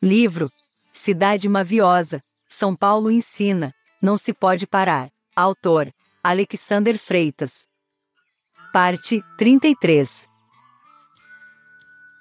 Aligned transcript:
Livro 0.00 0.48
Cidade 0.92 1.48
Maviosa, 1.48 2.22
São 2.48 2.76
Paulo 2.76 3.10
ensina, 3.10 3.74
não 4.00 4.16
se 4.16 4.32
pode 4.32 4.64
parar. 4.64 5.10
Autor 5.34 5.92
Alexander 6.22 6.96
Freitas. 6.96 7.66
Parte 8.72 9.20
33 9.36 10.28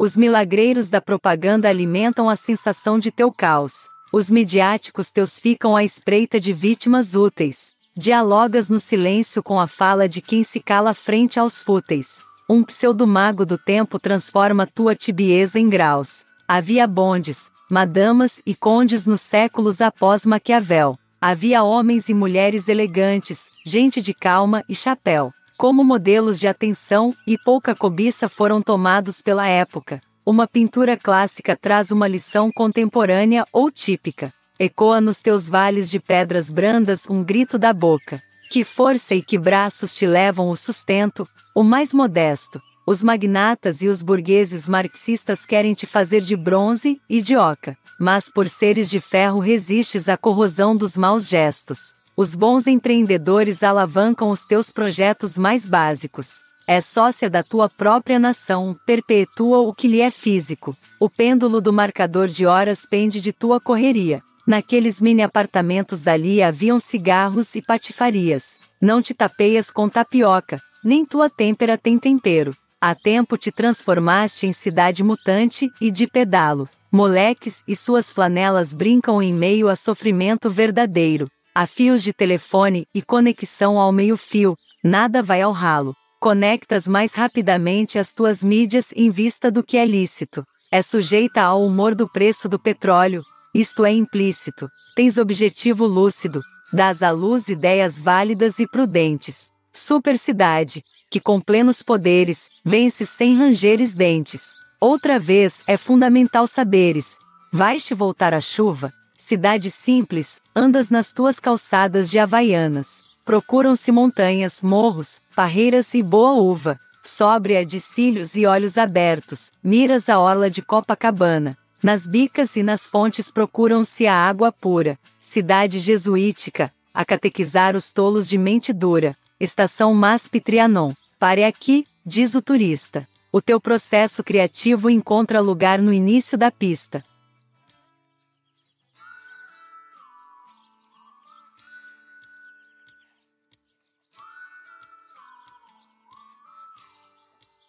Os 0.00 0.16
milagreiros 0.16 0.88
da 0.88 1.00
propaganda 1.00 1.68
alimentam 1.68 2.28
a 2.28 2.34
sensação 2.34 2.98
de 2.98 3.12
teu 3.12 3.30
caos. 3.30 3.86
Os 4.12 4.28
midiáticos 4.28 5.12
teus 5.12 5.38
ficam 5.38 5.76
à 5.76 5.84
espreita 5.84 6.40
de 6.40 6.52
vítimas 6.52 7.14
úteis. 7.14 7.70
Dialogas 7.96 8.68
no 8.68 8.80
silêncio 8.80 9.44
com 9.44 9.60
a 9.60 9.68
fala 9.68 10.08
de 10.08 10.20
quem 10.20 10.42
se 10.42 10.58
cala 10.58 10.92
frente 10.92 11.38
aos 11.38 11.62
fúteis. 11.62 12.24
Um 12.48 12.64
pseudo-mago 12.64 13.46
do 13.46 13.56
tempo 13.56 13.96
transforma 14.00 14.66
tua 14.66 14.96
tibieza 14.96 15.56
em 15.56 15.68
graus. 15.68 16.24
Havia 16.48 16.84
bondes, 16.84 17.48
madamas 17.70 18.42
e 18.44 18.54
condes 18.54 19.06
nos 19.06 19.20
séculos 19.20 19.80
após 19.80 20.26
Maquiavel. 20.26 20.98
Havia 21.20 21.62
homens 21.62 22.08
e 22.08 22.14
mulheres 22.14 22.68
elegantes, 22.68 23.50
gente 23.64 24.02
de 24.02 24.12
calma 24.12 24.64
e 24.68 24.74
chapéu. 24.74 25.32
Como 25.56 25.84
modelos 25.84 26.40
de 26.40 26.48
atenção 26.48 27.14
e 27.26 27.36
pouca 27.38 27.74
cobiça 27.74 28.28
foram 28.28 28.62
tomados 28.62 29.20
pela 29.22 29.46
época. 29.46 30.00
Uma 30.24 30.48
pintura 30.48 30.96
clássica 30.96 31.56
traz 31.56 31.90
uma 31.90 32.08
lição 32.08 32.50
contemporânea 32.50 33.44
ou 33.52 33.70
típica. 33.70 34.32
Ecoa 34.58 35.00
nos 35.00 35.20
teus 35.20 35.48
vales 35.48 35.90
de 35.90 36.00
pedras 36.00 36.50
brandas 36.50 37.08
um 37.08 37.22
grito 37.22 37.58
da 37.58 37.72
boca. 37.72 38.22
Que 38.50 38.64
força 38.64 39.14
e 39.14 39.22
que 39.22 39.38
braços 39.38 39.94
te 39.94 40.06
levam 40.06 40.50
o 40.50 40.56
sustento, 40.56 41.28
o 41.54 41.62
mais 41.62 41.92
modesto, 41.92 42.60
os 42.90 43.04
magnatas 43.04 43.82
e 43.82 43.88
os 43.88 44.02
burgueses 44.02 44.68
marxistas 44.68 45.46
querem 45.46 45.74
te 45.74 45.86
fazer 45.86 46.22
de 46.22 46.34
bronze 46.34 47.00
e 47.08 47.22
de 47.22 47.36
oca, 47.36 47.76
mas 47.96 48.28
por 48.28 48.48
seres 48.48 48.90
de 48.90 48.98
ferro 48.98 49.38
resistes 49.38 50.08
à 50.08 50.16
corrosão 50.16 50.74
dos 50.74 50.96
maus 50.96 51.28
gestos. 51.28 51.94
Os 52.16 52.34
bons 52.34 52.66
empreendedores 52.66 53.62
alavancam 53.62 54.28
os 54.28 54.44
teus 54.44 54.72
projetos 54.72 55.38
mais 55.38 55.64
básicos. 55.66 56.40
É 56.66 56.80
sócia 56.80 57.30
da 57.30 57.44
tua 57.44 57.68
própria 57.68 58.18
nação, 58.18 58.76
perpetua 58.84 59.60
o 59.60 59.72
que 59.72 59.86
lhe 59.86 60.00
é 60.00 60.10
físico. 60.10 60.76
O 60.98 61.08
pêndulo 61.08 61.60
do 61.60 61.72
marcador 61.72 62.26
de 62.26 62.44
horas 62.44 62.86
pende 62.90 63.20
de 63.20 63.32
tua 63.32 63.60
correria. 63.60 64.20
Naqueles 64.44 65.00
mini 65.00 65.22
apartamentos 65.22 66.00
dali 66.00 66.42
haviam 66.42 66.80
cigarros 66.80 67.54
e 67.54 67.62
patifarias. 67.62 68.58
Não 68.80 69.00
te 69.00 69.14
tapeias 69.14 69.70
com 69.70 69.88
tapioca, 69.88 70.60
nem 70.82 71.04
tua 71.04 71.30
têmpera 71.30 71.78
tem 71.78 71.96
tempero. 71.96 72.52
Há 72.82 72.94
tempo 72.94 73.36
te 73.36 73.52
transformaste 73.52 74.46
em 74.46 74.54
cidade 74.54 75.04
mutante 75.04 75.70
e 75.82 75.90
de 75.90 76.06
pedalo. 76.06 76.66
Moleques 76.90 77.62
e 77.68 77.76
suas 77.76 78.10
flanelas 78.10 78.72
brincam 78.72 79.20
em 79.20 79.34
meio 79.34 79.68
a 79.68 79.76
sofrimento 79.76 80.50
verdadeiro. 80.50 81.28
Há 81.54 81.66
fios 81.66 82.02
de 82.02 82.14
telefone 82.14 82.86
e 82.94 83.02
conexão 83.02 83.78
ao 83.78 83.92
meio-fio, 83.92 84.56
nada 84.82 85.22
vai 85.22 85.42
ao 85.42 85.52
ralo. 85.52 85.94
Conectas 86.18 86.88
mais 86.88 87.12
rapidamente 87.12 87.98
as 87.98 88.14
tuas 88.14 88.42
mídias 88.42 88.86
em 88.96 89.10
vista 89.10 89.50
do 89.50 89.62
que 89.62 89.76
é 89.76 89.84
lícito. 89.84 90.42
É 90.72 90.80
sujeita 90.80 91.42
ao 91.42 91.62
humor 91.62 91.94
do 91.94 92.08
preço 92.08 92.48
do 92.48 92.58
petróleo, 92.58 93.22
isto 93.54 93.84
é 93.84 93.92
implícito. 93.92 94.70
Tens 94.96 95.18
objetivo 95.18 95.84
lúcido, 95.84 96.40
dás 96.72 97.02
à 97.02 97.10
luz 97.10 97.48
ideias 97.48 97.98
válidas 97.98 98.58
e 98.58 98.66
prudentes. 98.66 99.50
Supercidade, 99.70 100.82
que 101.10 101.20
com 101.20 101.40
plenos 101.40 101.82
poderes, 101.82 102.48
vence 102.64 103.04
sem 103.04 103.36
rangeres 103.36 103.92
dentes. 103.92 104.52
Outra 104.80 105.18
vez 105.18 105.62
é 105.66 105.76
fundamental 105.76 106.46
saberes. 106.46 107.18
Vais-te 107.52 107.92
voltar 107.92 108.32
a 108.32 108.40
chuva? 108.40 108.92
Cidade 109.18 109.70
simples, 109.70 110.40
andas 110.54 110.88
nas 110.88 111.12
tuas 111.12 111.40
calçadas 111.40 112.08
de 112.10 112.18
havaianas. 112.18 113.02
Procuram-se 113.24 113.92
montanhas, 113.92 114.62
morros, 114.62 115.20
parreiras 115.34 115.92
e 115.94 116.02
boa 116.02 116.32
uva. 116.32 116.78
Sóbria 117.02 117.64
de 117.64 117.80
cílios 117.80 118.36
e 118.36 118.46
olhos 118.46 118.78
abertos, 118.78 119.50
miras 119.62 120.08
a 120.08 120.18
orla 120.18 120.48
de 120.48 120.62
Copacabana. 120.62 121.56
Nas 121.82 122.06
bicas 122.06 122.56
e 122.56 122.62
nas 122.62 122.86
fontes 122.86 123.30
procuram-se 123.30 124.06
a 124.06 124.14
água 124.14 124.52
pura. 124.52 124.98
Cidade 125.18 125.78
jesuítica, 125.78 126.72
a 126.92 127.04
catequizar 127.04 127.74
os 127.74 127.92
tolos 127.92 128.28
de 128.28 128.36
mente 128.36 128.72
dura. 128.72 129.16
Estação 129.38 129.94
Masp 129.94 130.38
Trianon. 130.40 130.92
Pare 131.20 131.44
aqui, 131.44 131.86
diz 132.02 132.34
o 132.34 132.40
turista. 132.40 133.06
O 133.30 133.42
teu 133.42 133.60
processo 133.60 134.24
criativo 134.24 134.88
encontra 134.88 135.38
lugar 135.38 135.78
no 135.78 135.92
início 135.92 136.38
da 136.38 136.50
pista. 136.50 137.04